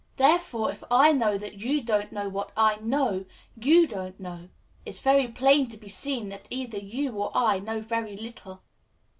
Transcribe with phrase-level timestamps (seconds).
[0.15, 3.23] Therefore, if I know that you don't know what I know
[3.55, 4.49] you don't know,
[4.83, 8.63] it's very plain to be seen that either you or I know very little.